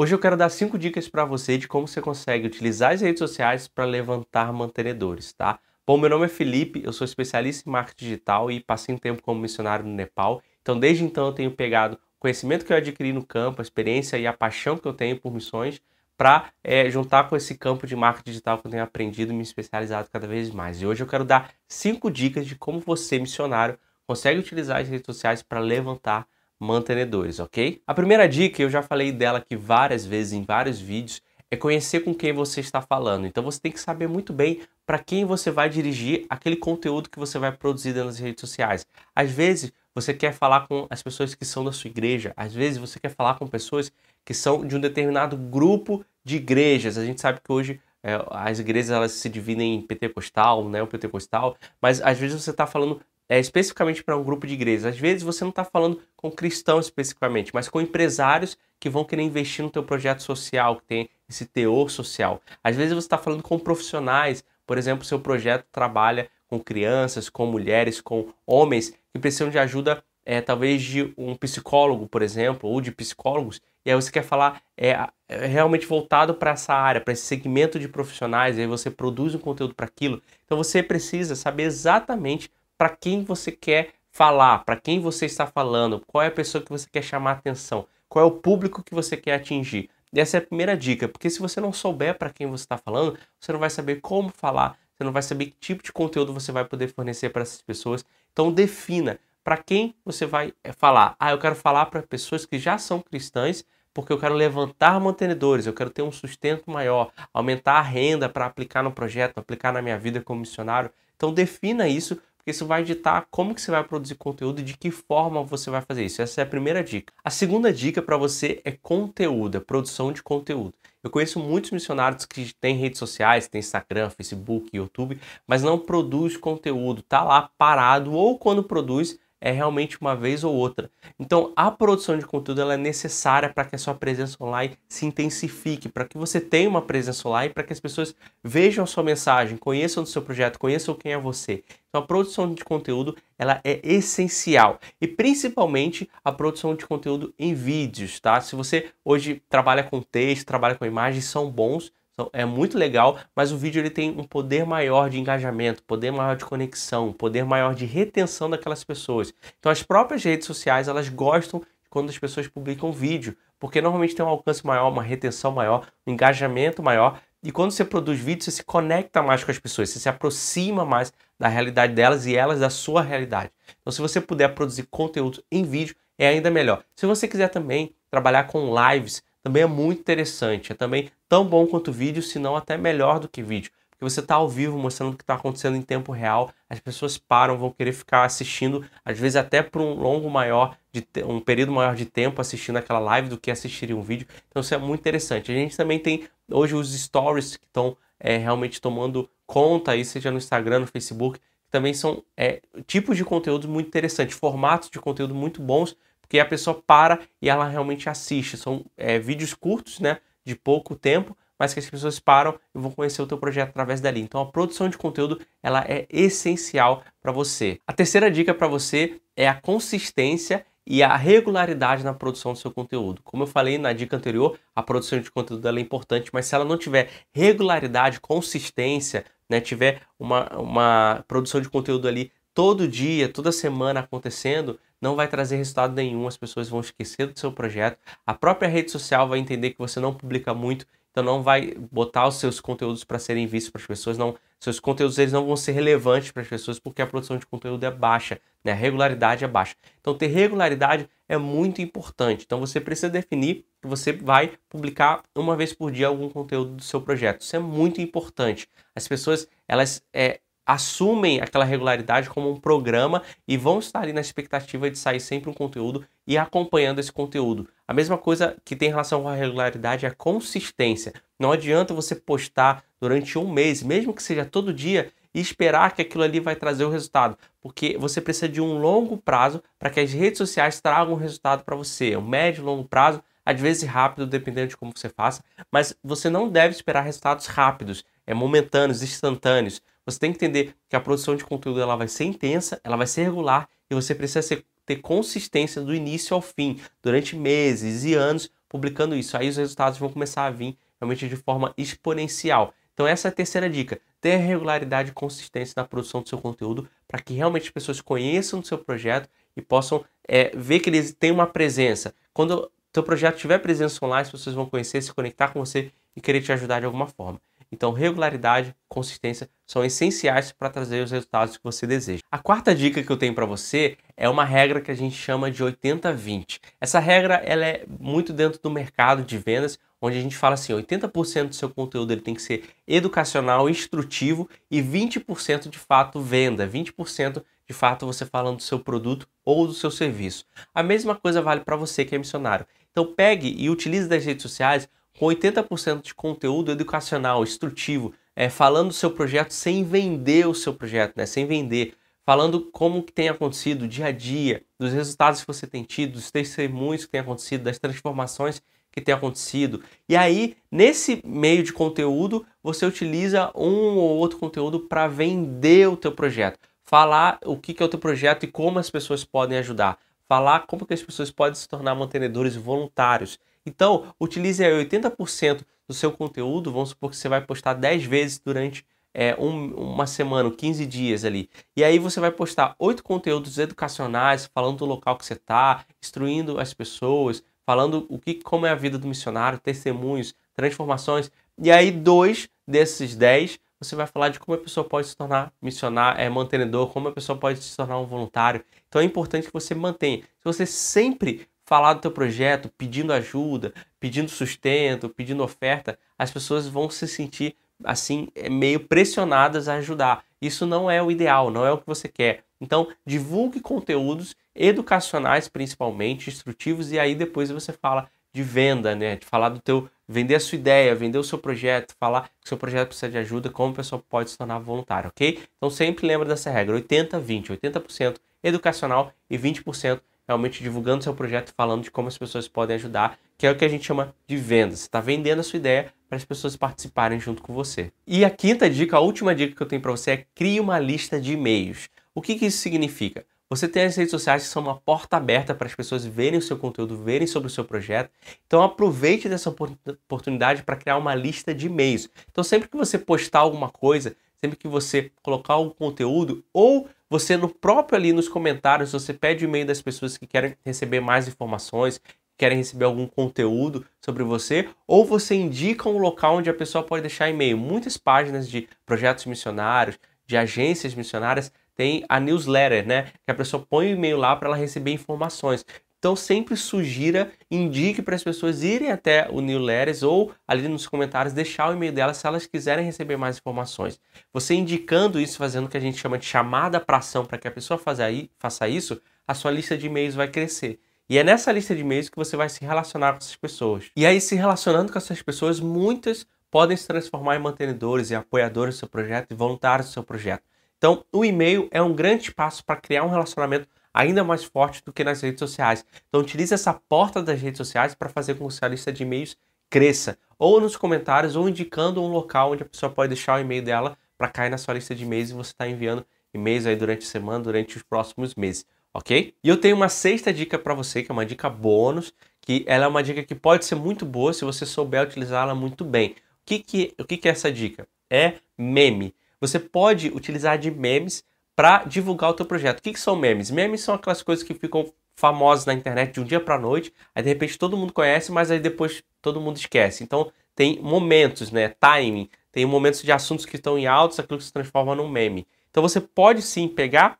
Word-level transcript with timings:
Hoje 0.00 0.14
eu 0.14 0.18
quero 0.20 0.36
dar 0.36 0.48
cinco 0.48 0.78
dicas 0.78 1.08
para 1.08 1.24
você 1.24 1.58
de 1.58 1.66
como 1.66 1.88
você 1.88 2.00
consegue 2.00 2.46
utilizar 2.46 2.92
as 2.92 3.00
redes 3.00 3.18
sociais 3.18 3.66
para 3.66 3.84
levantar 3.84 4.52
mantenedores, 4.52 5.32
tá? 5.32 5.58
Bom, 5.84 5.98
meu 5.98 6.08
nome 6.08 6.26
é 6.26 6.28
Felipe, 6.28 6.80
eu 6.84 6.92
sou 6.92 7.04
especialista 7.04 7.68
em 7.68 7.72
marketing 7.72 8.04
digital 8.04 8.48
e 8.48 8.60
passei 8.60 8.94
um 8.94 8.98
tempo 8.98 9.20
como 9.20 9.40
missionário 9.40 9.84
no 9.84 9.92
Nepal. 9.92 10.40
Então, 10.62 10.78
desde 10.78 11.02
então, 11.02 11.26
eu 11.26 11.32
tenho 11.32 11.50
pegado 11.50 11.96
o 11.96 12.20
conhecimento 12.20 12.64
que 12.64 12.72
eu 12.72 12.76
adquiri 12.76 13.12
no 13.12 13.26
campo, 13.26 13.60
a 13.60 13.64
experiência 13.64 14.16
e 14.16 14.24
a 14.24 14.32
paixão 14.32 14.78
que 14.78 14.86
eu 14.86 14.92
tenho 14.92 15.18
por 15.18 15.32
missões 15.32 15.82
para 16.16 16.52
é, 16.62 16.88
juntar 16.88 17.28
com 17.28 17.34
esse 17.34 17.58
campo 17.58 17.84
de 17.84 17.96
marketing 17.96 18.30
digital 18.30 18.58
que 18.58 18.68
eu 18.68 18.70
tenho 18.70 18.84
aprendido 18.84 19.32
e 19.32 19.34
me 19.34 19.42
especializado 19.42 20.08
cada 20.12 20.28
vez 20.28 20.48
mais. 20.52 20.80
E 20.80 20.86
hoje 20.86 21.02
eu 21.02 21.08
quero 21.08 21.24
dar 21.24 21.50
cinco 21.66 22.08
dicas 22.08 22.46
de 22.46 22.54
como 22.54 22.78
você, 22.78 23.18
missionário, 23.18 23.76
consegue 24.06 24.38
utilizar 24.38 24.80
as 24.80 24.88
redes 24.88 25.06
sociais 25.06 25.42
para 25.42 25.58
levantar 25.58 26.24
mantenedores, 26.58 27.38
ok? 27.38 27.80
A 27.86 27.94
primeira 27.94 28.28
dica, 28.28 28.62
eu 28.62 28.70
já 28.70 28.82
falei 28.82 29.12
dela 29.12 29.38
aqui 29.38 29.56
várias 29.56 30.04
vezes 30.04 30.32
em 30.32 30.42
vários 30.42 30.80
vídeos, 30.80 31.22
é 31.50 31.56
conhecer 31.56 32.00
com 32.00 32.14
quem 32.14 32.32
você 32.32 32.60
está 32.60 32.80
falando. 32.80 33.26
Então 33.26 33.42
você 33.42 33.60
tem 33.60 33.72
que 33.72 33.80
saber 33.80 34.06
muito 34.06 34.32
bem 34.32 34.60
para 34.86 34.98
quem 34.98 35.24
você 35.24 35.50
vai 35.50 35.68
dirigir 35.68 36.26
aquele 36.28 36.56
conteúdo 36.56 37.08
que 37.08 37.18
você 37.18 37.38
vai 37.38 37.52
produzir 37.52 37.94
nas 37.94 38.18
redes 38.18 38.40
sociais. 38.40 38.86
Às 39.14 39.30
vezes 39.30 39.72
você 39.94 40.12
quer 40.12 40.32
falar 40.32 40.66
com 40.66 40.86
as 40.90 41.02
pessoas 41.02 41.34
que 41.34 41.44
são 41.44 41.64
da 41.64 41.72
sua 41.72 41.88
igreja, 41.88 42.32
às 42.36 42.54
vezes 42.54 42.78
você 42.78 43.00
quer 43.00 43.10
falar 43.10 43.38
com 43.38 43.46
pessoas 43.46 43.90
que 44.24 44.34
são 44.34 44.66
de 44.66 44.76
um 44.76 44.80
determinado 44.80 45.36
grupo 45.36 46.04
de 46.22 46.36
igrejas. 46.36 46.98
A 46.98 47.04
gente 47.04 47.20
sabe 47.20 47.40
que 47.42 47.50
hoje 47.50 47.80
é, 48.02 48.22
as 48.30 48.58
igrejas 48.58 48.90
elas 48.90 49.12
se 49.12 49.28
dividem 49.28 49.74
em 49.74 49.82
pentecostal, 49.82 50.68
né, 50.68 50.82
o 50.82 50.86
pentecostal, 50.86 51.56
mas 51.80 52.00
às 52.00 52.18
vezes 52.18 52.42
você 52.42 52.50
está 52.50 52.66
falando 52.66 53.00
é, 53.28 53.38
especificamente 53.38 54.02
para 54.02 54.16
um 54.16 54.24
grupo 54.24 54.46
de 54.46 54.54
igrejas. 54.54 54.86
Às 54.86 54.98
vezes 54.98 55.22
você 55.22 55.44
não 55.44 55.50
está 55.50 55.64
falando 55.64 56.00
com 56.16 56.30
cristãos 56.30 56.86
especificamente, 56.86 57.50
mas 57.54 57.68
com 57.68 57.80
empresários 57.80 58.56
que 58.80 58.88
vão 58.88 59.04
querer 59.04 59.22
investir 59.22 59.64
no 59.64 59.70
teu 59.70 59.82
projeto 59.82 60.22
social, 60.22 60.76
que 60.76 60.82
tem 60.84 61.10
esse 61.28 61.44
teor 61.44 61.90
social. 61.90 62.40
Às 62.62 62.76
vezes 62.76 62.94
você 62.94 63.06
está 63.06 63.18
falando 63.18 63.42
com 63.42 63.58
profissionais, 63.58 64.42
por 64.66 64.78
exemplo, 64.78 65.04
seu 65.04 65.18
projeto 65.18 65.66
trabalha 65.70 66.28
com 66.48 66.58
crianças, 66.58 67.28
com 67.28 67.46
mulheres, 67.46 68.00
com 68.00 68.28
homens 68.46 68.94
que 69.12 69.18
precisam 69.18 69.50
de 69.50 69.58
ajuda, 69.58 70.02
é, 70.24 70.40
talvez 70.40 70.82
de 70.82 71.12
um 71.16 71.34
psicólogo, 71.34 72.06
por 72.06 72.22
exemplo, 72.22 72.68
ou 72.68 72.80
de 72.80 72.92
psicólogos, 72.92 73.60
e 73.84 73.90
aí 73.90 73.94
você 73.94 74.10
quer 74.10 74.22
falar 74.22 74.60
é, 74.76 74.90
é 75.26 75.46
realmente 75.46 75.86
voltado 75.86 76.34
para 76.34 76.50
essa 76.50 76.74
área, 76.74 77.00
para 77.00 77.12
esse 77.12 77.24
segmento 77.24 77.78
de 77.78 77.88
profissionais, 77.88 78.58
e 78.58 78.60
aí 78.60 78.66
você 78.66 78.90
produz 78.90 79.34
um 79.34 79.38
conteúdo 79.38 79.74
para 79.74 79.86
aquilo. 79.86 80.22
Então 80.44 80.58
você 80.58 80.82
precisa 80.82 81.34
saber 81.34 81.62
exatamente 81.62 82.50
para 82.78 82.90
quem 82.90 83.24
você 83.24 83.50
quer 83.50 83.90
falar, 84.10 84.60
para 84.60 84.76
quem 84.76 85.00
você 85.00 85.26
está 85.26 85.46
falando, 85.46 86.02
qual 86.06 86.22
é 86.22 86.28
a 86.28 86.30
pessoa 86.30 86.62
que 86.62 86.70
você 86.70 86.88
quer 86.90 87.02
chamar 87.02 87.32
atenção, 87.32 87.86
qual 88.08 88.24
é 88.24 88.28
o 88.28 88.32
público 88.32 88.82
que 88.82 88.94
você 88.94 89.16
quer 89.16 89.34
atingir. 89.34 89.90
Essa 90.14 90.38
é 90.38 90.40
a 90.40 90.46
primeira 90.46 90.76
dica, 90.76 91.06
porque 91.06 91.28
se 91.28 91.40
você 91.40 91.60
não 91.60 91.72
souber 91.72 92.16
para 92.16 92.30
quem 92.30 92.46
você 92.46 92.64
está 92.64 92.78
falando, 92.78 93.18
você 93.38 93.52
não 93.52 93.60
vai 93.60 93.68
saber 93.68 94.00
como 94.00 94.30
falar, 94.30 94.78
você 94.94 95.04
não 95.04 95.12
vai 95.12 95.22
saber 95.22 95.46
que 95.46 95.56
tipo 95.60 95.82
de 95.82 95.92
conteúdo 95.92 96.32
você 96.32 96.50
vai 96.50 96.64
poder 96.64 96.88
fornecer 96.88 97.28
para 97.30 97.42
essas 97.42 97.60
pessoas. 97.60 98.04
Então 98.32 98.50
defina 98.50 99.18
para 99.44 99.56
quem 99.56 99.94
você 100.04 100.24
vai 100.24 100.54
eh, 100.64 100.72
falar. 100.72 101.14
Ah, 101.18 101.30
eu 101.30 101.38
quero 101.38 101.54
falar 101.54 101.86
para 101.86 102.02
pessoas 102.02 102.46
que 102.46 102.58
já 102.58 102.78
são 102.78 103.00
cristãs, 103.00 103.64
porque 103.92 104.12
eu 104.12 104.18
quero 104.18 104.34
levantar 104.34 104.98
mantenedores, 105.00 105.66
eu 105.66 105.72
quero 105.72 105.90
ter 105.90 106.02
um 106.02 106.12
sustento 106.12 106.70
maior, 106.70 107.10
aumentar 107.32 107.74
a 107.74 107.82
renda 107.82 108.28
para 108.28 108.46
aplicar 108.46 108.82
no 108.82 108.92
projeto, 108.92 109.38
aplicar 109.38 109.72
na 109.72 109.82
minha 109.82 109.98
vida 109.98 110.20
como 110.20 110.40
missionário. 110.40 110.90
Então 111.16 111.32
defina 111.34 111.88
isso 111.88 112.20
isso 112.50 112.66
vai 112.66 112.82
ditar 112.82 113.26
como 113.30 113.54
que 113.54 113.60
você 113.60 113.70
vai 113.70 113.84
produzir 113.84 114.14
conteúdo 114.14 114.60
e 114.60 114.64
de 114.64 114.76
que 114.76 114.90
forma 114.90 115.42
você 115.42 115.70
vai 115.70 115.80
fazer 115.82 116.04
isso. 116.04 116.22
Essa 116.22 116.40
é 116.40 116.44
a 116.44 116.46
primeira 116.46 116.82
dica. 116.82 117.12
A 117.24 117.30
segunda 117.30 117.72
dica 117.72 118.00
para 118.02 118.16
você 118.16 118.60
é 118.64 118.72
conteúdo, 118.72 119.56
é 119.56 119.60
produção 119.60 120.12
de 120.12 120.22
conteúdo. 120.22 120.74
Eu 121.02 121.10
conheço 121.10 121.38
muitos 121.38 121.70
missionários 121.70 122.24
que 122.24 122.52
têm 122.54 122.76
redes 122.76 122.98
sociais, 122.98 123.48
têm 123.48 123.60
Instagram, 123.60 124.10
Facebook, 124.10 124.76
YouTube, 124.76 125.20
mas 125.46 125.62
não 125.62 125.78
produz 125.78 126.36
conteúdo, 126.36 127.02
tá 127.02 127.22
lá 127.22 127.50
parado 127.56 128.12
ou 128.12 128.38
quando 128.38 128.64
produz 128.64 129.18
é 129.40 129.50
realmente 129.50 130.00
uma 130.00 130.14
vez 130.16 130.44
ou 130.44 130.54
outra. 130.54 130.90
Então, 131.18 131.52
a 131.56 131.70
produção 131.70 132.18
de 132.18 132.26
conteúdo 132.26 132.60
ela 132.60 132.74
é 132.74 132.76
necessária 132.76 133.48
para 133.48 133.64
que 133.64 133.76
a 133.76 133.78
sua 133.78 133.94
presença 133.94 134.36
online 134.40 134.76
se 134.88 135.06
intensifique, 135.06 135.88
para 135.88 136.04
que 136.04 136.18
você 136.18 136.40
tenha 136.40 136.68
uma 136.68 136.82
presença 136.82 137.28
online, 137.28 137.52
para 137.52 137.62
que 137.62 137.72
as 137.72 137.80
pessoas 137.80 138.14
vejam 138.42 138.84
a 138.84 138.86
sua 138.86 139.02
mensagem, 139.02 139.56
conheçam 139.56 140.02
o 140.02 140.06
seu 140.06 140.22
projeto, 140.22 140.58
conheçam 140.58 140.94
quem 140.94 141.12
é 141.12 141.18
você. 141.18 141.62
Então, 141.88 142.02
a 142.02 142.06
produção 142.06 142.52
de 142.52 142.64
conteúdo 142.64 143.16
ela 143.38 143.60
é 143.64 143.80
essencial 143.82 144.78
e 145.00 145.06
principalmente 145.06 146.08
a 146.24 146.32
produção 146.32 146.74
de 146.74 146.86
conteúdo 146.86 147.32
em 147.38 147.54
vídeos, 147.54 148.20
tá? 148.20 148.40
Se 148.40 148.54
você 148.56 148.90
hoje 149.04 149.42
trabalha 149.48 149.82
com 149.82 150.02
texto, 150.02 150.46
trabalha 150.46 150.74
com 150.74 150.84
imagens, 150.84 151.24
são 151.24 151.50
bons, 151.50 151.92
então, 152.18 152.28
é 152.32 152.44
muito 152.44 152.76
legal, 152.76 153.16
mas 153.32 153.52
o 153.52 153.56
vídeo 153.56 153.78
ele 153.78 153.90
tem 153.90 154.10
um 154.10 154.24
poder 154.24 154.66
maior 154.66 155.08
de 155.08 155.20
engajamento, 155.20 155.84
poder 155.84 156.10
maior 156.10 156.34
de 156.34 156.44
conexão, 156.44 157.12
poder 157.12 157.44
maior 157.44 157.76
de 157.76 157.86
retenção 157.86 158.50
daquelas 158.50 158.82
pessoas. 158.82 159.32
Então 159.60 159.70
as 159.70 159.84
próprias 159.84 160.24
redes 160.24 160.44
sociais, 160.44 160.88
elas 160.88 161.08
gostam 161.08 161.62
quando 161.88 162.10
as 162.10 162.18
pessoas 162.18 162.48
publicam 162.48 162.90
vídeo, 162.90 163.36
porque 163.56 163.80
normalmente 163.80 164.16
tem 164.16 164.26
um 164.26 164.28
alcance 164.28 164.66
maior, 164.66 164.90
uma 164.90 165.00
retenção 165.00 165.52
maior, 165.52 165.86
um 166.04 166.12
engajamento 166.12 166.82
maior, 166.82 167.20
e 167.40 167.52
quando 167.52 167.70
você 167.70 167.84
produz 167.84 168.18
vídeo, 168.18 168.42
você 168.42 168.50
se 168.50 168.64
conecta 168.64 169.22
mais 169.22 169.44
com 169.44 169.52
as 169.52 169.58
pessoas, 169.60 169.88
você 169.88 170.00
se 170.00 170.08
aproxima 170.08 170.84
mais 170.84 171.12
da 171.38 171.46
realidade 171.46 171.94
delas 171.94 172.26
e 172.26 172.34
elas 172.34 172.58
da 172.58 172.68
sua 172.68 173.00
realidade. 173.00 173.52
Então 173.80 173.92
se 173.92 174.00
você 174.00 174.20
puder 174.20 174.48
produzir 174.56 174.88
conteúdo 174.90 175.40
em 175.52 175.62
vídeo, 175.62 175.94
é 176.18 176.26
ainda 176.26 176.50
melhor. 176.50 176.82
Se 176.96 177.06
você 177.06 177.28
quiser 177.28 177.46
também 177.46 177.94
trabalhar 178.10 178.48
com 178.48 178.74
lives, 178.74 179.22
também 179.48 179.62
é 179.62 179.66
muito 179.66 180.00
interessante. 180.00 180.72
É 180.72 180.74
também 180.74 181.10
tão 181.26 181.44
bom 181.44 181.66
quanto 181.66 181.90
vídeo, 181.90 182.22
se 182.22 182.38
não 182.38 182.54
até 182.54 182.76
melhor 182.76 183.18
do 183.18 183.28
que 183.28 183.42
vídeo. 183.42 183.72
Porque 183.90 184.04
você 184.04 184.20
está 184.20 184.34
ao 184.34 184.48
vivo 184.48 184.78
mostrando 184.78 185.14
o 185.14 185.16
que 185.16 185.22
está 185.22 185.34
acontecendo 185.34 185.76
em 185.76 185.82
tempo 185.82 186.12
real, 186.12 186.52
as 186.70 186.78
pessoas 186.78 187.18
param, 187.18 187.58
vão 187.58 187.70
querer 187.70 187.92
ficar 187.92 188.24
assistindo, 188.24 188.84
às 189.04 189.18
vezes 189.18 189.34
até 189.34 189.60
por 189.60 189.82
um 189.82 189.94
longo 189.94 190.30
maior, 190.30 190.76
de 190.92 191.04
um 191.24 191.40
período 191.40 191.72
maior 191.72 191.96
de 191.96 192.04
tempo 192.04 192.40
assistindo 192.40 192.76
aquela 192.76 193.00
live 193.00 193.28
do 193.28 193.38
que 193.38 193.50
assistir 193.50 193.92
um 193.92 194.02
vídeo. 194.02 194.26
Então 194.48 194.60
isso 194.60 194.72
é 194.72 194.78
muito 194.78 195.00
interessante. 195.00 195.50
A 195.50 195.54
gente 195.54 195.76
também 195.76 195.98
tem 195.98 196.28
hoje 196.52 196.76
os 196.76 196.92
stories 196.92 197.56
que 197.56 197.64
estão 197.64 197.96
é, 198.20 198.36
realmente 198.36 198.80
tomando 198.80 199.28
conta 199.46 199.92
aí, 199.92 200.04
seja 200.04 200.30
no 200.30 200.36
Instagram, 200.36 200.80
no 200.80 200.86
Facebook, 200.86 201.40
também 201.70 201.92
são 201.92 202.22
é, 202.36 202.60
tipos 202.86 203.16
de 203.16 203.24
conteúdo 203.24 203.66
muito 203.66 203.88
interessantes, 203.88 204.36
formatos 204.38 204.90
de 204.90 205.00
conteúdo 205.00 205.34
muito 205.34 205.60
bons 205.60 205.96
porque 206.28 206.38
a 206.38 206.44
pessoa 206.44 206.80
para 206.86 207.20
e 207.40 207.48
ela 207.48 207.66
realmente 207.66 208.08
assiste. 208.08 208.58
São 208.58 208.84
é, 208.98 209.18
vídeos 209.18 209.54
curtos, 209.54 209.98
né, 209.98 210.18
de 210.44 210.54
pouco 210.54 210.94
tempo, 210.94 211.34
mas 211.58 211.72
que 211.72 211.80
as 211.80 211.88
pessoas 211.88 212.20
param 212.20 212.54
e 212.74 212.78
vão 212.78 212.90
conhecer 212.90 213.22
o 213.22 213.26
teu 213.26 213.38
projeto 213.38 213.70
através 213.70 214.00
dali. 214.00 214.20
Então 214.20 214.42
a 214.42 214.46
produção 214.46 214.88
de 214.90 214.98
conteúdo 214.98 215.40
ela 215.62 215.84
é 215.88 216.06
essencial 216.10 217.02
para 217.20 217.32
você. 217.32 217.80
A 217.86 217.92
terceira 217.94 218.30
dica 218.30 218.52
para 218.52 218.68
você 218.68 219.18
é 219.34 219.48
a 219.48 219.54
consistência 219.54 220.64
e 220.86 221.02
a 221.02 221.16
regularidade 221.16 222.04
na 222.04 222.14
produção 222.14 222.52
do 222.52 222.58
seu 222.58 222.70
conteúdo. 222.70 223.22
Como 223.22 223.42
eu 223.42 223.46
falei 223.46 223.76
na 223.76 223.92
dica 223.92 224.16
anterior, 224.16 224.58
a 224.74 224.82
produção 224.82 225.18
de 225.20 225.30
conteúdo 225.30 225.66
é 225.66 225.80
importante, 225.80 226.30
mas 226.32 226.46
se 226.46 226.54
ela 226.54 226.64
não 226.64 226.78
tiver 226.78 227.10
regularidade, 227.32 228.20
consistência, 228.20 229.24
né, 229.48 229.60
tiver 229.60 230.02
uma, 230.18 230.48
uma 230.58 231.24
produção 231.26 231.60
de 231.60 231.68
conteúdo 231.68 232.06
ali 232.06 232.30
todo 232.58 232.88
dia, 232.88 233.28
toda 233.28 233.52
semana 233.52 234.00
acontecendo, 234.00 234.80
não 235.00 235.14
vai 235.14 235.28
trazer 235.28 235.54
resultado 235.58 235.94
nenhum, 235.94 236.26
as 236.26 236.36
pessoas 236.36 236.68
vão 236.68 236.80
esquecer 236.80 237.28
do 237.28 237.38
seu 237.38 237.52
projeto, 237.52 237.96
a 238.26 238.34
própria 238.34 238.68
rede 238.68 238.90
social 238.90 239.28
vai 239.28 239.38
entender 239.38 239.70
que 239.70 239.78
você 239.78 240.00
não 240.00 240.12
publica 240.12 240.52
muito, 240.52 240.84
então 241.08 241.22
não 241.22 241.40
vai 241.40 241.76
botar 241.92 242.26
os 242.26 242.34
seus 242.34 242.58
conteúdos 242.58 243.04
para 243.04 243.20
serem 243.20 243.46
vistos 243.46 243.70
para 243.70 243.80
as 243.80 243.86
pessoas, 243.86 244.18
não, 244.18 244.34
seus 244.58 244.80
conteúdos 244.80 245.18
eles 245.18 245.32
não 245.32 245.46
vão 245.46 245.56
ser 245.56 245.70
relevantes 245.70 246.32
para 246.32 246.42
as 246.42 246.48
pessoas 246.48 246.80
porque 246.80 247.00
a 247.00 247.06
produção 247.06 247.36
de 247.36 247.46
conteúdo 247.46 247.84
é 247.84 247.92
baixa, 247.92 248.40
né? 248.64 248.72
a 248.72 248.74
regularidade 248.74 249.44
é 249.44 249.48
baixa. 249.48 249.76
Então 250.00 250.18
ter 250.18 250.26
regularidade 250.26 251.08
é 251.28 251.38
muito 251.38 251.80
importante. 251.80 252.42
Então 252.44 252.58
você 252.58 252.80
precisa 252.80 253.08
definir 253.08 253.66
que 253.80 253.86
você 253.86 254.12
vai 254.12 254.58
publicar 254.68 255.22
uma 255.32 255.54
vez 255.56 255.72
por 255.72 255.92
dia 255.92 256.08
algum 256.08 256.28
conteúdo 256.28 256.74
do 256.74 256.82
seu 256.82 257.00
projeto. 257.00 257.42
Isso 257.42 257.54
é 257.54 257.60
muito 257.60 258.00
importante. 258.00 258.68
As 258.96 259.06
pessoas 259.06 259.46
elas 259.68 260.02
é, 260.12 260.40
assumem 260.68 261.40
aquela 261.40 261.64
regularidade 261.64 262.28
como 262.28 262.50
um 262.50 262.60
programa 262.60 263.22
e 263.46 263.56
vão 263.56 263.78
estar 263.78 264.00
ali 264.00 264.12
na 264.12 264.20
expectativa 264.20 264.90
de 264.90 264.98
sair 264.98 265.18
sempre 265.18 265.48
um 265.48 265.54
conteúdo 265.54 266.04
e 266.26 266.36
acompanhando 266.36 266.98
esse 266.98 267.10
conteúdo. 267.10 267.66
A 267.86 267.94
mesma 267.94 268.18
coisa 268.18 268.54
que 268.66 268.76
tem 268.76 268.90
relação 268.90 269.22
com 269.22 269.28
a 269.28 269.34
regularidade 269.34 270.04
é 270.04 270.10
a 270.10 270.14
consistência. 270.14 271.14
Não 271.40 271.52
adianta 271.52 271.94
você 271.94 272.14
postar 272.14 272.84
durante 273.00 273.38
um 273.38 273.50
mês, 273.50 273.82
mesmo 273.82 274.12
que 274.12 274.22
seja 274.22 274.44
todo 274.44 274.74
dia, 274.74 275.10
e 275.34 275.40
esperar 275.40 275.94
que 275.94 276.02
aquilo 276.02 276.24
ali 276.24 276.38
vai 276.38 276.54
trazer 276.54 276.84
o 276.84 276.90
resultado, 276.90 277.38
porque 277.62 277.96
você 277.98 278.20
precisa 278.20 278.48
de 278.48 278.60
um 278.60 278.78
longo 278.78 279.16
prazo 279.16 279.62
para 279.78 279.88
que 279.88 280.00
as 280.00 280.12
redes 280.12 280.38
sociais 280.38 280.80
tragam 280.80 281.14
resultado 281.14 281.64
para 281.64 281.76
você, 281.76 282.14
um 282.16 282.22
médio 282.22 282.62
e 282.62 282.64
longo 282.64 282.84
prazo, 282.84 283.22
às 283.44 283.58
vezes 283.58 283.88
rápido, 283.88 284.26
dependendo 284.26 284.68
de 284.68 284.76
como 284.76 284.92
você 284.94 285.08
faça, 285.08 285.42
mas 285.72 285.96
você 286.04 286.28
não 286.28 286.50
deve 286.50 286.74
esperar 286.74 287.00
resultados 287.00 287.46
rápidos, 287.46 288.04
é 288.26 288.34
momentâneos, 288.34 289.02
instantâneos. 289.02 289.80
Você 290.08 290.18
tem 290.18 290.32
que 290.32 290.36
entender 290.36 290.74
que 290.88 290.96
a 290.96 291.00
produção 291.00 291.36
de 291.36 291.44
conteúdo 291.44 291.82
ela 291.82 291.94
vai 291.94 292.08
ser 292.08 292.24
intensa, 292.24 292.80
ela 292.82 292.96
vai 292.96 293.06
ser 293.06 293.24
regular 293.24 293.68
e 293.90 293.94
você 293.94 294.14
precisa 294.14 294.40
ser, 294.40 294.64
ter 294.86 294.96
consistência 294.96 295.82
do 295.82 295.94
início 295.94 296.34
ao 296.34 296.40
fim, 296.40 296.80
durante 297.02 297.36
meses 297.36 298.04
e 298.04 298.14
anos, 298.14 298.50
publicando 298.70 299.14
isso. 299.14 299.36
Aí 299.36 299.50
os 299.50 299.58
resultados 299.58 299.98
vão 299.98 300.08
começar 300.08 300.46
a 300.46 300.50
vir 300.50 300.78
realmente 300.98 301.28
de 301.28 301.36
forma 301.36 301.74
exponencial. 301.76 302.72
Então 302.94 303.06
essa 303.06 303.28
é 303.28 303.30
a 303.30 303.32
terceira 303.32 303.68
dica. 303.68 304.00
Ter 304.18 304.36
regularidade 304.36 305.10
e 305.10 305.12
consistência 305.12 305.74
na 305.76 305.84
produção 305.84 306.22
do 306.22 306.28
seu 306.28 306.38
conteúdo 306.38 306.88
para 307.06 307.20
que 307.20 307.34
realmente 307.34 307.64
as 307.64 307.70
pessoas 307.70 308.00
conheçam 308.00 308.60
o 308.60 308.64
seu 308.64 308.78
projeto 308.78 309.28
e 309.54 309.60
possam 309.60 310.02
é, 310.26 310.50
ver 310.56 310.80
que 310.80 310.88
eles 310.88 311.12
têm 311.12 311.30
uma 311.30 311.46
presença. 311.46 312.14
Quando 312.32 312.52
o 312.52 312.70
seu 312.94 313.02
projeto 313.02 313.36
tiver 313.36 313.58
presença 313.58 314.02
online, 314.02 314.22
as 314.22 314.30
pessoas 314.30 314.56
vão 314.56 314.64
conhecer, 314.64 315.02
se 315.02 315.12
conectar 315.12 315.48
com 315.48 315.60
você 315.60 315.92
e 316.16 316.20
querer 316.22 316.40
te 316.40 316.50
ajudar 316.50 316.80
de 316.80 316.86
alguma 316.86 317.06
forma. 317.06 317.38
Então, 317.70 317.92
regularidade, 317.92 318.74
consistência 318.88 319.48
são 319.68 319.84
essenciais 319.84 320.50
para 320.50 320.70
trazer 320.70 321.04
os 321.04 321.10
resultados 321.10 321.58
que 321.58 321.62
você 321.62 321.86
deseja. 321.86 322.22
A 322.32 322.38
quarta 322.38 322.74
dica 322.74 323.02
que 323.02 323.12
eu 323.12 323.18
tenho 323.18 323.34
para 323.34 323.44
você 323.44 323.98
é 324.16 324.26
uma 324.26 324.44
regra 324.44 324.80
que 324.80 324.90
a 324.90 324.94
gente 324.94 325.14
chama 325.14 325.50
de 325.50 325.62
80-20. 325.62 326.58
Essa 326.80 326.98
regra 326.98 327.34
ela 327.44 327.66
é 327.66 327.84
muito 328.00 328.32
dentro 328.32 328.58
do 328.62 328.70
mercado 328.70 329.22
de 329.22 329.36
vendas, 329.36 329.78
onde 330.00 330.16
a 330.16 330.22
gente 330.22 330.36
fala 330.36 330.54
assim, 330.54 330.72
80% 330.72 331.48
do 331.48 331.54
seu 331.54 331.68
conteúdo 331.68 332.12
ele 332.12 332.22
tem 332.22 332.34
que 332.34 332.40
ser 332.40 332.64
educacional, 332.86 333.68
instrutivo 333.68 334.48
e 334.70 334.80
20% 334.80 335.68
de 335.68 335.78
fato 335.78 336.18
venda, 336.20 336.66
20% 336.66 337.44
de 337.66 337.74
fato 337.74 338.06
você 338.06 338.24
falando 338.24 338.56
do 338.56 338.62
seu 338.62 338.80
produto 338.80 339.28
ou 339.44 339.66
do 339.66 339.74
seu 339.74 339.90
serviço. 339.90 340.46
A 340.74 340.82
mesma 340.82 341.14
coisa 341.14 341.42
vale 341.42 341.60
para 341.60 341.76
você 341.76 342.06
que 342.06 342.14
é 342.14 342.18
missionário. 342.18 342.66
Então 342.90 343.04
pegue 343.04 343.54
e 343.58 343.68
utilize 343.68 344.08
das 344.08 344.24
redes 344.24 344.42
sociais 344.42 344.88
com 345.18 345.26
80% 345.26 346.02
de 346.02 346.14
conteúdo 346.14 346.70
educacional, 346.70 347.42
instrutivo, 347.42 348.14
é, 348.38 348.48
falando 348.48 348.88
do 348.88 348.94
seu 348.94 349.10
projeto 349.10 349.50
sem 349.50 349.82
vender 349.82 350.46
o 350.46 350.54
seu 350.54 350.72
projeto, 350.72 351.14
né? 351.16 351.26
sem 351.26 351.44
vender, 351.44 351.94
falando 352.24 352.60
como 352.70 353.02
que 353.02 353.12
tem 353.12 353.28
acontecido 353.28 353.88
dia 353.88 354.06
a 354.06 354.12
dia, 354.12 354.62
dos 354.78 354.92
resultados 354.92 355.40
que 355.40 355.46
você 355.48 355.66
tem 355.66 355.82
tido, 355.82 356.12
dos 356.12 356.30
testemunhos 356.30 357.04
que 357.04 357.10
tem 357.10 357.20
acontecido, 357.20 357.64
das 357.64 357.80
transformações 357.80 358.62
que 358.92 359.00
tem 359.00 359.12
acontecido. 359.12 359.82
E 360.08 360.14
aí, 360.14 360.56
nesse 360.70 361.20
meio 361.26 361.64
de 361.64 361.72
conteúdo, 361.72 362.46
você 362.62 362.86
utiliza 362.86 363.50
um 363.56 363.96
ou 363.96 364.16
outro 364.16 364.38
conteúdo 364.38 364.78
para 364.78 365.08
vender 365.08 365.88
o 365.88 365.96
teu 365.96 366.12
projeto, 366.12 366.60
falar 366.84 367.40
o 367.44 367.56
que, 367.56 367.74
que 367.74 367.82
é 367.82 367.86
o 367.86 367.88
teu 367.88 367.98
projeto 367.98 368.44
e 368.44 368.46
como 368.46 368.78
as 368.78 368.88
pessoas 368.88 369.24
podem 369.24 369.58
ajudar, 369.58 369.98
falar 370.28 370.60
como 370.60 370.86
que 370.86 370.94
as 370.94 371.02
pessoas 371.02 371.32
podem 371.32 371.56
se 371.56 371.68
tornar 371.68 371.96
mantenedores 371.96 372.54
voluntários. 372.54 373.36
Então, 373.66 374.14
utilize 374.20 374.64
aí 374.64 374.86
80% 374.86 375.62
do 375.88 375.94
seu 375.94 376.12
conteúdo, 376.12 376.70
vamos 376.70 376.90
supor 376.90 377.10
que 377.10 377.16
você 377.16 377.28
vai 377.28 377.40
postar 377.40 377.74
10 377.74 378.04
vezes 378.04 378.38
durante 378.38 378.84
é, 379.14 379.34
um, 379.38 379.74
uma 379.74 380.06
semana, 380.06 380.50
15 380.50 380.84
dias 380.86 381.24
ali. 381.24 381.48
E 381.74 381.82
aí 381.82 381.98
você 381.98 382.20
vai 382.20 382.30
postar 382.30 382.76
oito 382.78 383.02
conteúdos 383.02 383.58
educacionais, 383.58 384.48
falando 384.54 384.78
do 384.78 384.84
local 384.84 385.16
que 385.16 385.24
você 385.24 385.32
está, 385.32 385.84
instruindo 386.02 386.60
as 386.60 386.74
pessoas, 386.74 387.42
falando 387.66 388.06
o 388.08 388.18
que, 388.18 388.34
como 388.34 388.66
é 388.66 388.70
a 388.70 388.74
vida 388.74 388.98
do 388.98 389.08
missionário, 389.08 389.58
testemunhos, 389.58 390.34
transformações. 390.54 391.30
E 391.60 391.70
aí, 391.70 391.90
dois 391.90 392.48
desses 392.66 393.16
10 393.16 393.58
você 393.80 393.94
vai 393.94 394.06
falar 394.06 394.30
de 394.30 394.40
como 394.40 394.56
a 394.56 394.60
pessoa 394.60 394.82
pode 394.82 395.06
se 395.06 395.16
tornar 395.16 395.52
missionário, 395.62 396.20
é, 396.20 396.28
mantenedor, 396.28 396.88
como 396.88 397.08
a 397.08 397.12
pessoa 397.12 397.38
pode 397.38 397.62
se 397.62 397.76
tornar 397.76 397.98
um 397.98 398.06
voluntário. 398.06 398.64
Então 398.88 399.00
é 399.00 399.04
importante 399.04 399.46
que 399.46 399.52
você 399.52 399.74
mantenha. 399.74 400.18
Se 400.18 400.44
você 400.44 400.66
sempre 400.66 401.46
falar 401.68 401.92
do 401.92 402.00
teu 402.00 402.10
projeto, 402.10 402.70
pedindo 402.78 403.12
ajuda, 403.12 403.74
pedindo 404.00 404.30
sustento, 404.30 405.10
pedindo 405.10 405.42
oferta, 405.42 405.98
as 406.18 406.30
pessoas 406.30 406.66
vão 406.66 406.88
se 406.88 407.06
sentir 407.06 407.54
assim 407.84 408.28
é, 408.34 408.48
meio 408.48 408.80
pressionadas 408.80 409.68
a 409.68 409.74
ajudar. 409.74 410.24
Isso 410.40 410.64
não 410.64 410.90
é 410.90 411.02
o 411.02 411.10
ideal, 411.10 411.50
não 411.50 411.66
é 411.66 411.70
o 411.70 411.76
que 411.76 411.86
você 411.86 412.08
quer. 412.08 412.42
Então, 412.58 412.88
divulgue 413.04 413.60
conteúdos 413.60 414.34
educacionais, 414.54 415.46
principalmente 415.46 416.30
instrutivos, 416.30 416.90
e 416.90 416.98
aí 416.98 417.14
depois 417.14 417.50
você 417.50 417.70
fala 417.70 418.08
de 418.32 418.42
venda, 418.42 418.96
né? 418.96 419.16
De 419.16 419.26
falar 419.26 419.50
do 419.50 419.60
teu, 419.60 419.90
vender 420.08 420.36
a 420.36 420.40
sua 420.40 420.56
ideia, 420.56 420.94
vender 420.94 421.18
o 421.18 421.24
seu 421.24 421.36
projeto, 421.36 421.94
falar 422.00 422.30
que 422.40 422.48
seu 422.48 422.56
projeto 422.56 422.88
precisa 422.88 423.10
de 423.12 423.18
ajuda, 423.18 423.50
como 423.50 423.74
a 423.74 423.76
pessoa 423.76 424.02
pode 424.08 424.30
se 424.30 424.38
tornar 424.38 424.58
voluntário, 424.58 425.10
ok? 425.10 425.38
Então 425.58 425.68
sempre 425.68 426.06
lembra 426.06 426.26
dessa 426.26 426.50
regra, 426.50 426.80
80-20, 426.80 427.58
80%, 427.60 428.16
educacional 428.42 429.12
e 429.28 429.36
20% 429.36 430.00
realmente 430.28 430.62
divulgando 430.62 431.02
seu 431.02 431.14
projeto, 431.14 431.54
falando 431.56 431.84
de 431.84 431.90
como 431.90 432.08
as 432.08 432.18
pessoas 432.18 432.46
podem 432.46 432.76
ajudar, 432.76 433.18
que 433.38 433.46
é 433.46 433.50
o 433.50 433.56
que 433.56 433.64
a 433.64 433.68
gente 433.68 433.86
chama 433.86 434.14
de 434.26 434.36
venda. 434.36 434.76
Você 434.76 434.82
está 434.82 435.00
vendendo 435.00 435.40
a 435.40 435.42
sua 435.42 435.56
ideia 435.56 435.92
para 436.08 436.16
as 436.16 436.24
pessoas 436.24 436.54
participarem 436.54 437.18
junto 437.18 437.42
com 437.42 437.54
você. 437.54 437.90
E 438.06 438.24
a 438.24 438.30
quinta 438.30 438.68
dica, 438.68 438.98
a 438.98 439.00
última 439.00 439.34
dica 439.34 439.56
que 439.56 439.62
eu 439.62 439.66
tenho 439.66 439.80
para 439.80 439.90
você 439.90 440.10
é 440.10 440.26
crie 440.34 440.60
uma 440.60 440.78
lista 440.78 441.18
de 441.18 441.32
e-mails. 441.32 441.88
O 442.14 442.20
que, 442.20 442.34
que 442.34 442.46
isso 442.46 442.58
significa? 442.58 443.24
Você 443.50 443.66
tem 443.66 443.84
as 443.84 443.96
redes 443.96 444.10
sociais 444.10 444.42
que 444.42 444.48
são 444.50 444.62
uma 444.62 444.76
porta 444.76 445.16
aberta 445.16 445.54
para 445.54 445.66
as 445.66 445.74
pessoas 445.74 446.04
verem 446.04 446.38
o 446.38 446.42
seu 446.42 446.58
conteúdo, 446.58 447.02
verem 447.02 447.26
sobre 447.26 447.46
o 447.46 447.50
seu 447.50 447.64
projeto. 447.64 448.10
Então 448.46 448.62
aproveite 448.62 449.26
dessa 449.26 449.48
oportunidade 449.48 450.62
para 450.62 450.76
criar 450.76 450.98
uma 450.98 451.14
lista 451.14 451.54
de 451.54 451.66
e-mails. 451.66 452.10
Então 452.30 452.44
sempre 452.44 452.68
que 452.68 452.76
você 452.76 452.98
postar 452.98 453.38
alguma 453.38 453.70
coisa, 453.70 454.14
sempre 454.38 454.58
que 454.58 454.68
você 454.68 455.10
colocar 455.22 455.56
um 455.56 455.70
conteúdo 455.70 456.44
ou 456.52 456.88
você 457.10 457.36
no 457.36 457.48
próprio 457.48 457.98
ali 457.98 458.12
nos 458.12 458.28
comentários, 458.28 458.92
você 458.92 459.14
pede 459.14 459.44
o 459.44 459.48
e-mail 459.48 459.66
das 459.66 459.80
pessoas 459.80 460.16
que 460.16 460.26
querem 460.26 460.56
receber 460.64 461.00
mais 461.00 461.26
informações, 461.28 462.00
querem 462.36 462.58
receber 462.58 462.84
algum 462.84 463.06
conteúdo 463.06 463.84
sobre 464.00 464.22
você, 464.22 464.68
ou 464.86 465.04
você 465.04 465.34
indica 465.34 465.88
um 465.88 465.98
local 465.98 466.36
onde 466.36 466.48
a 466.48 466.54
pessoa 466.54 466.84
pode 466.84 467.02
deixar 467.02 467.28
e-mail. 467.28 467.58
Muitas 467.58 467.96
páginas 467.96 468.48
de 468.48 468.68
projetos 468.86 469.26
missionários, 469.26 469.98
de 470.26 470.36
agências 470.36 470.94
missionárias, 470.94 471.52
tem 471.74 472.04
a 472.08 472.20
newsletter, 472.20 472.86
né? 472.86 473.12
Que 473.24 473.30
a 473.30 473.34
pessoa 473.34 473.64
põe 473.68 473.86
o 473.86 473.96
e-mail 473.96 474.16
lá 474.16 474.34
para 474.36 474.48
ela 474.48 474.56
receber 474.56 474.92
informações. 474.92 475.64
Então 475.98 476.14
sempre 476.14 476.56
sugira, 476.56 477.32
indique 477.50 478.00
para 478.00 478.14
as 478.14 478.22
pessoas 478.22 478.62
irem 478.62 478.92
até 478.92 479.28
o 479.30 479.40
newsletters 479.40 480.02
ou 480.02 480.32
ali 480.46 480.68
nos 480.68 480.86
comentários 480.86 481.34
deixar 481.34 481.70
o 481.70 481.74
e-mail 481.74 481.92
delas 481.92 482.18
se 482.18 482.26
elas 482.26 482.46
quiserem 482.46 482.84
receber 482.84 483.16
mais 483.16 483.38
informações. 483.38 484.00
Você 484.32 484.54
indicando 484.54 485.20
isso, 485.20 485.38
fazendo 485.38 485.66
o 485.66 485.68
que 485.68 485.76
a 485.76 485.80
gente 485.80 485.98
chama 485.98 486.16
de 486.16 486.24
chamada 486.24 486.78
para 486.78 486.98
ação 486.98 487.24
para 487.24 487.36
que 487.36 487.48
a 487.48 487.50
pessoa 487.50 487.78
faça 487.78 488.68
isso, 488.68 489.00
a 489.26 489.34
sua 489.34 489.50
lista 489.50 489.76
de 489.76 489.86
e-mails 489.86 490.14
vai 490.14 490.28
crescer. 490.28 490.78
E 491.10 491.18
é 491.18 491.24
nessa 491.24 491.50
lista 491.50 491.74
de 491.74 491.80
e-mails 491.80 492.08
que 492.08 492.16
você 492.16 492.36
vai 492.36 492.48
se 492.48 492.64
relacionar 492.64 493.12
com 493.12 493.18
essas 493.18 493.34
pessoas. 493.34 493.90
E 493.96 494.04
aí, 494.04 494.20
se 494.20 494.34
relacionando 494.34 494.92
com 494.92 494.98
essas 494.98 495.22
pessoas, 495.22 495.58
muitas 495.58 496.26
podem 496.50 496.76
se 496.76 496.86
transformar 496.86 497.36
em 497.36 497.38
mantenedores 497.38 498.10
e 498.10 498.14
apoiadores 498.14 498.74
do 498.74 498.78
seu 498.80 498.88
projeto 498.88 499.30
e 499.30 499.34
voluntários 499.34 499.88
do 499.88 499.92
seu 499.92 500.02
projeto. 500.02 500.42
Então, 500.76 501.04
o 501.10 501.24
e-mail 501.24 501.66
é 501.70 501.80
um 501.82 501.94
grande 501.94 502.30
passo 502.32 502.62
para 502.64 502.76
criar 502.76 503.04
um 503.04 503.08
relacionamento 503.08 503.66
ainda 503.98 504.22
mais 504.22 504.44
forte 504.44 504.80
do 504.84 504.92
que 504.92 505.02
nas 505.02 505.20
redes 505.20 505.40
sociais. 505.40 505.84
Então 506.08 506.20
utilize 506.20 506.54
essa 506.54 506.72
porta 506.72 507.20
das 507.20 507.42
redes 507.42 507.58
sociais 507.58 507.96
para 507.96 508.08
fazer 508.08 508.36
com 508.36 508.46
que 508.46 508.64
a 508.64 508.68
lista 508.68 508.92
de 508.92 509.02
e-mails 509.02 509.36
cresça, 509.68 510.16
ou 510.38 510.60
nos 510.60 510.76
comentários, 510.76 511.34
ou 511.34 511.48
indicando 511.48 512.00
um 512.00 512.06
local 512.06 512.52
onde 512.52 512.62
a 512.62 512.66
pessoa 512.66 512.92
pode 512.92 513.08
deixar 513.08 513.36
o 513.36 513.40
e-mail 513.40 513.60
dela 513.60 513.98
para 514.16 514.28
cair 514.28 514.50
na 514.50 514.56
sua 514.56 514.74
lista 514.74 514.94
de 514.94 515.02
e-mails 515.02 515.30
e 515.30 515.32
você 515.32 515.50
está 515.50 515.68
enviando 515.68 516.06
e-mails 516.32 516.64
aí 516.64 516.76
durante 516.76 517.04
a 517.04 517.10
semana, 517.10 517.42
durante 517.42 517.76
os 517.76 517.82
próximos 517.82 518.36
meses, 518.36 518.64
ok? 518.94 519.34
E 519.42 519.48
eu 519.48 519.56
tenho 519.56 519.74
uma 519.74 519.88
sexta 519.88 520.32
dica 520.32 520.56
para 520.56 520.74
você, 520.74 521.02
que 521.02 521.10
é 521.10 521.12
uma 521.12 521.26
dica 521.26 521.50
bônus, 521.50 522.14
que 522.40 522.64
ela 522.68 522.84
é 522.84 522.88
uma 522.88 523.02
dica 523.02 523.24
que 523.24 523.34
pode 523.34 523.64
ser 523.64 523.74
muito 523.74 524.06
boa 524.06 524.32
se 524.32 524.44
você 524.44 524.64
souber 524.64 525.02
utilizá-la 525.02 525.56
muito 525.56 525.84
bem. 525.84 526.10
O 526.10 526.14
que, 526.46 526.60
que, 526.60 526.94
o 527.00 527.04
que, 527.04 527.16
que 527.16 527.28
é 527.28 527.32
essa 527.32 527.50
dica? 527.50 527.86
É 528.08 528.34
meme. 528.56 529.12
Você 529.40 529.58
pode 529.58 530.08
utilizar 530.08 530.56
de 530.56 530.70
memes 530.70 531.24
para 531.58 531.82
divulgar 531.82 532.30
o 532.30 532.34
teu 532.34 532.46
projeto. 532.46 532.78
O 532.78 532.82
que, 532.82 532.92
que 532.92 533.00
são 533.00 533.16
memes? 533.16 533.50
Memes 533.50 533.80
são 533.80 533.92
aquelas 533.92 534.22
coisas 534.22 534.44
que 534.44 534.54
ficam 534.54 534.92
famosas 535.16 535.66
na 535.66 535.74
internet 535.74 536.14
de 536.14 536.20
um 536.20 536.24
dia 536.24 536.38
para 536.38 536.56
noite, 536.56 536.94
aí 537.12 537.20
de 537.20 537.28
repente 537.28 537.58
todo 537.58 537.76
mundo 537.76 537.92
conhece, 537.92 538.30
mas 538.30 538.48
aí 538.48 538.60
depois 538.60 539.02
todo 539.20 539.40
mundo 539.40 539.56
esquece. 539.56 540.04
Então 540.04 540.30
tem 540.54 540.80
momentos, 540.80 541.50
né? 541.50 541.70
Timing, 541.80 542.30
tem 542.52 542.64
momentos 542.64 543.02
de 543.02 543.10
assuntos 543.10 543.44
que 543.44 543.56
estão 543.56 543.76
em 543.76 543.88
altos, 543.88 544.20
aquilo 544.20 544.38
que 544.38 544.44
se 544.44 544.52
transforma 544.52 544.94
num 544.94 545.08
meme. 545.08 545.48
Então 545.68 545.82
você 545.82 546.00
pode 546.00 546.42
sim 546.42 546.68
pegar 546.68 547.18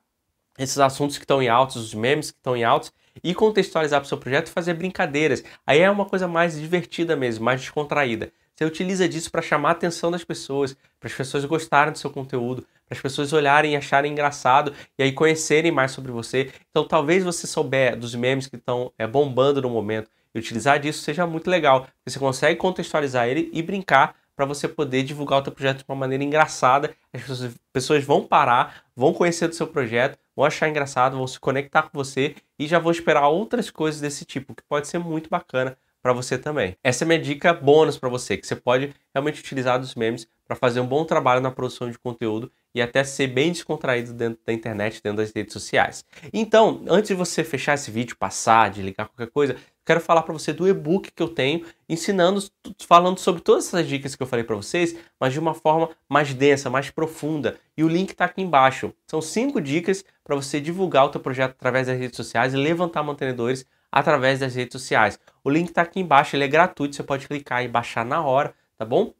esses 0.57 0.79
assuntos 0.79 1.19
que 1.19 1.25
estão 1.25 1.43
em 1.43 1.49
altos, 1.49 1.75
os 1.75 1.93
memes 1.93 2.31
que 2.31 2.39
estão 2.39 2.57
em 2.57 2.63
altos, 2.63 2.93
e 3.25 3.35
contextualizar 3.35 3.99
para 3.99 4.07
o 4.07 4.09
seu 4.09 4.19
projeto 4.19 4.47
e 4.47 4.51
fazer 4.51 4.75
brincadeiras. 4.75 5.43
Aí 5.67 5.81
é 5.81 5.91
uma 5.91 6.05
coisa 6.05 6.29
mais 6.29 6.57
divertida 6.57 7.17
mesmo, 7.17 7.45
mais 7.45 7.61
descontraída. 7.61 8.31
Você 8.59 8.65
utiliza 8.65 9.09
disso 9.09 9.31
para 9.31 9.41
chamar 9.41 9.69
a 9.69 9.73
atenção 9.73 10.11
das 10.11 10.25
pessoas, 10.25 10.77
para 10.99 11.09
as 11.09 11.15
pessoas 11.15 11.45
gostarem 11.45 11.93
do 11.93 11.99
seu 11.99 12.11
conteúdo, 12.11 12.67
para 12.89 12.97
as 12.97 13.01
pessoas 13.01 13.33
olharem 13.33 13.75
e 13.75 13.77
acharem 13.77 14.11
engraçado 14.11 14.75
e 14.99 15.03
aí 15.05 15.13
conhecerem 15.13 15.71
mais 15.71 15.93
sobre 15.93 16.11
você. 16.11 16.51
Então, 16.69 16.85
talvez 16.85 17.23
você 17.23 17.47
souber 17.47 17.97
dos 17.97 18.17
memes 18.17 18.49
que 18.49 18.57
estão 18.57 18.93
é, 18.99 19.07
bombando 19.07 19.63
no 19.63 19.71
momento 19.71 20.11
e 20.35 20.41
utilizar 20.41 20.81
disso 20.81 21.03
seja 21.03 21.25
muito 21.25 21.49
legal. 21.49 21.87
Você 22.05 22.19
consegue 22.19 22.59
contextualizar 22.59 23.29
ele 23.29 23.49
e 23.53 23.63
brincar 23.63 24.17
para 24.35 24.45
você 24.45 24.67
poder 24.67 25.05
divulgar 25.05 25.41
o 25.41 25.45
seu 25.45 25.53
projeto 25.53 25.79
de 25.79 25.85
uma 25.89 25.95
maneira 25.95 26.25
engraçada. 26.25 26.93
As 27.13 27.23
pessoas, 27.23 27.55
pessoas 27.73 28.05
vão 28.05 28.27
parar, 28.27 28.83
vão 28.97 29.15
conhecer 29.15 29.47
do 29.47 29.55
seu 29.55 29.69
projeto, 29.69 30.19
vão 30.35 30.45
achar 30.45 30.69
engraçado, 30.69 31.17
vão 31.17 31.29
se 31.29 31.39
conectar 31.39 31.83
com 31.83 31.91
você 31.93 32.35
e 32.59 32.67
já 32.67 32.81
vão 32.81 32.91
esperar 32.91 33.29
outras 33.29 33.71
coisas 33.71 34.01
desse 34.01 34.25
tipo, 34.25 34.53
que 34.53 34.65
pode 34.65 34.89
ser 34.89 34.99
muito 34.99 35.31
bacana 35.31 35.79
para 36.09 36.15
você 36.15 36.39
também. 36.39 36.75
Essa 36.83 37.05
é 37.05 37.07
minha 37.07 37.19
dica 37.19 37.53
bônus 37.53 37.99
para 37.99 38.09
você, 38.09 38.39
que 38.39 38.47
você 38.47 38.57
pode 38.57 38.95
realmente 39.15 39.41
utilizar 39.41 39.79
dos 39.79 39.95
memes 39.95 40.27
para 40.47 40.57
fazer 40.57 40.81
um 40.81 40.87
bom 40.87 41.05
trabalho 41.05 41.43
na 41.43 41.51
produção 41.51 41.91
de 41.91 41.99
conteúdo 41.99 42.51
e 42.75 42.81
até 42.81 43.05
ser 43.05 43.27
bem 43.27 43.53
descontraído 43.53 44.15
dentro 44.15 44.41
da 44.47 44.51
internet, 44.51 45.03
dentro 45.05 45.19
das 45.19 45.31
redes 45.31 45.53
sociais. 45.53 46.07
Então, 46.33 46.83
antes 46.89 47.09
de 47.09 47.15
você 47.15 47.45
fechar 47.45 47.75
esse 47.75 47.91
vídeo, 47.91 48.17
passar, 48.17 48.71
de 48.71 48.81
ligar 48.81 49.07
qualquer 49.07 49.31
coisa, 49.31 49.57
quero 49.85 50.01
falar 50.01 50.23
para 50.23 50.33
você 50.33 50.51
do 50.51 50.67
e-book 50.67 51.11
que 51.11 51.23
eu 51.23 51.29
tenho, 51.29 51.67
ensinando, 51.87 52.43
falando 52.87 53.19
sobre 53.19 53.43
todas 53.43 53.67
essas 53.67 53.87
dicas 53.87 54.17
que 54.17 54.23
eu 54.23 54.27
falei 54.27 54.47
para 54.47 54.57
vocês, 54.57 54.97
mas 55.21 55.35
de 55.35 55.39
uma 55.39 55.53
forma 55.53 55.91
mais 56.09 56.33
densa, 56.33 56.71
mais 56.71 56.89
profunda. 56.89 57.59
E 57.77 57.85
o 57.85 57.89
link 57.89 58.13
está 58.13 58.25
aqui 58.25 58.41
embaixo. 58.41 58.95
São 59.07 59.21
cinco 59.21 59.61
dicas 59.61 60.03
para 60.25 60.35
você 60.35 60.59
divulgar 60.59 61.05
o 61.05 61.11
teu 61.11 61.21
projeto 61.21 61.51
através 61.51 61.87
das 61.87 61.99
redes 61.99 62.17
sociais 62.17 62.55
e 62.55 62.57
levantar 62.57 63.03
mantenedores 63.03 63.67
através 63.91 64.41
das 64.41 64.55
redes 64.55 64.73
sociais. 64.73 65.19
O 65.43 65.51
link 65.51 65.69
está 65.69 65.83
aqui 65.83 66.01
embaixo, 66.01 66.37
ele 66.37 66.45
é 66.45 66.49
gratuito, 66.49 66.95
você 66.95 67.03
pode 67.03 67.27
clicar 67.27 67.65
e 67.65 67.69
baixar 67.69 68.05
na 68.05 68.23
hora, 68.23 68.55
tá 68.77 68.85
bom? 68.85 69.13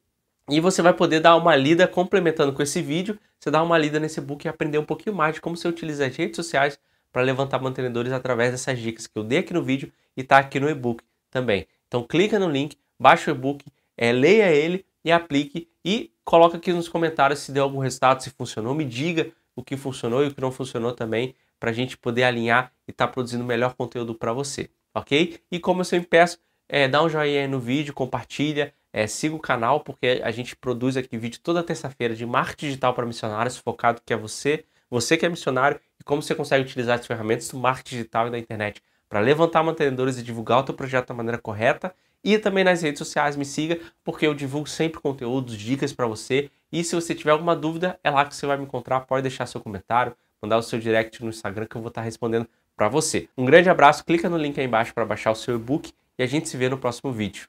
E 0.49 0.61
você 0.61 0.81
vai 0.81 0.95
poder 0.95 1.21
dar 1.21 1.37
uma 1.37 1.55
lida 1.55 1.87
complementando 1.87 2.53
com 2.53 2.63
esse 2.63 2.81
vídeo, 2.81 3.19
você 3.39 3.51
dá 3.51 3.63
uma 3.63 3.77
lida 3.77 4.01
nesse 4.01 4.21
book 4.21 4.45
e 4.45 4.49
aprender 4.49 4.79
um 4.79 4.85
pouquinho 4.85 5.15
mais 5.15 5.35
de 5.35 5.41
como 5.41 5.57
você 5.57 5.69
utiliza 5.69 6.07
as 6.07 6.17
redes 6.17 6.37
sociais 6.37 6.79
para 7.13 7.23
levantar 7.23 7.61
mantenedores 7.61 8.13
através 8.13 8.51
dessas 8.51 8.79
dicas 8.79 9.07
que 9.07 9.19
eu 9.19 9.25
dei 9.25 9.39
aqui 9.41 9.53
no 9.53 9.63
vídeo 9.63 9.93
e 10.17 10.23
está 10.23 10.39
aqui 10.39 10.59
no 10.59 10.69
e-book 10.69 11.03
também. 11.31 11.67
Então 11.87 12.03
clica 12.03 12.39
no 12.39 12.49
link, 12.49 12.77
baixa 12.99 13.31
o 13.31 13.35
e-book, 13.35 13.65
é, 13.97 14.13
leia 14.13 14.51
ele 14.51 14.85
e 15.05 15.13
aplique 15.13 15.69
e 15.85 16.13
coloca 16.25 16.57
aqui 16.57 16.73
nos 16.73 16.89
comentários 16.89 17.41
se 17.41 17.53
deu 17.53 17.65
algum 17.65 17.79
resultado, 17.79 18.23
se 18.23 18.31
funcionou, 18.31 18.75
me 18.75 18.85
diga 18.85 19.31
o 19.57 19.63
que 19.63 19.77
funcionou 19.77 20.25
e 20.25 20.29
o 20.29 20.35
que 20.35 20.41
não 20.41 20.53
funcionou 20.53 20.93
também 20.93 21.35
para 21.59 21.71
a 21.71 21.73
gente 21.73 21.97
poder 21.97 22.25
alinhar 22.25 22.73
e 22.87 22.91
estar 22.91 23.07
tá 23.07 23.13
produzindo 23.13 23.45
melhor 23.45 23.75
conteúdo 23.75 24.15
para 24.15 24.33
você, 24.33 24.71
ok? 24.95 25.41
E 25.51 25.59
como 25.59 25.81
eu 25.81 25.85
sempre 25.85 26.09
peço, 26.09 26.39
é, 26.69 26.87
dá 26.87 27.03
um 27.03 27.09
joinha 27.09 27.43
aí 27.43 27.49
no 27.49 27.59
vídeo, 27.59 27.95
compartilha, 27.95 28.75
é, 28.93 29.07
siga 29.07 29.35
o 29.35 29.39
canal, 29.39 29.81
porque 29.81 30.21
a 30.23 30.31
gente 30.31 30.57
produz 30.57 30.97
aqui 30.97 31.17
vídeo 31.17 31.41
toda 31.43 31.63
terça-feira 31.63 32.15
de 32.15 32.27
marketing 32.27 32.67
digital 32.67 32.95
para 32.95 33.07
missionários, 33.07 33.57
focado 33.57 34.01
que 34.05 34.13
é 34.13 34.17
você, 34.17 34.65
você 34.91 35.17
que 35.17 35.27
é 35.27 35.29
missionário, 35.29 35.81
e 36.01 36.05
como 36.05 36.23
você 36.23 36.35
consegue 36.35 36.65
utilizar 36.65 36.99
as 36.99 37.07
ferramentas 37.07 37.49
do 37.49 37.59
marketing 37.59 37.97
digital 37.97 38.29
e 38.29 38.31
da 38.31 38.39
internet 38.39 38.83
para 39.09 39.21
levantar 39.21 39.63
mantenedores 39.63 40.19
e 40.19 40.23
divulgar 40.23 40.59
o 40.59 40.63
teu 40.63 40.75
projeto 40.75 41.09
da 41.09 41.15
maneira 41.15 41.39
correta. 41.39 41.95
E 42.23 42.37
também 42.39 42.65
nas 42.65 42.83
redes 42.83 42.99
sociais 42.99 43.37
me 43.37 43.45
siga, 43.45 43.79
porque 44.05 44.27
eu 44.27 44.35
divulgo 44.35 44.69
sempre 44.69 45.01
conteúdos, 45.01 45.57
dicas 45.57 45.93
para 45.93 46.07
você. 46.07 46.51
E 46.71 46.85
se 46.85 46.95
você 46.95 47.15
tiver 47.15 47.31
alguma 47.31 47.57
dúvida, 47.57 47.99
é 48.03 48.11
lá 48.11 48.25
que 48.25 48.35
você 48.35 48.47
vai 48.47 48.57
me 48.57 48.65
encontrar. 48.65 49.01
Pode 49.01 49.23
deixar 49.23 49.47
seu 49.47 49.61
comentário, 49.61 50.15
mandar 50.43 50.59
o 50.59 50.63
seu 50.63 50.79
direct 50.79 51.23
no 51.23 51.31
Instagram 51.31 51.67
que 51.67 51.77
eu 51.77 51.81
vou 51.81 51.89
estar 51.89 52.03
respondendo 52.03 52.49
para 52.77 52.89
você. 52.89 53.29
Um 53.37 53.45
grande 53.45 53.69
abraço, 53.69 54.05
clica 54.05 54.29
no 54.29 54.37
link 54.37 54.59
aí 54.59 54.67
embaixo 54.67 54.95
para 54.95 55.05
baixar 55.05 55.33
o 55.33 55.35
seu 55.35 55.57
e-book 55.57 55.93
e 56.19 56.23
a 56.23 56.27
gente 56.27 56.49
se 56.49 56.57
vê 56.57 56.69
no 56.69 56.79
próximo 56.79 57.13
vídeo. 57.13 57.49